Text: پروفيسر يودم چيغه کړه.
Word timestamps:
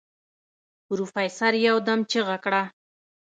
پروفيسر 0.85 1.53
يودم 1.67 1.99
چيغه 2.11 2.37
کړه. 2.43 2.63